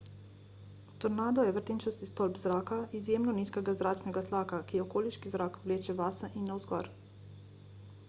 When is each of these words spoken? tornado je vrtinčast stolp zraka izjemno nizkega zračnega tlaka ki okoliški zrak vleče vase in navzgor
tornado 1.03 1.43
je 1.47 1.53
vrtinčast 1.57 2.05
stolp 2.11 2.39
zraka 2.45 2.79
izjemno 3.01 3.37
nizkega 3.41 3.77
zračnega 3.83 4.27
tlaka 4.33 4.63
ki 4.73 4.85
okoliški 4.87 5.37
zrak 5.37 5.63
vleče 5.69 6.01
vase 6.05 6.35
in 6.41 6.53
navzgor 6.55 6.95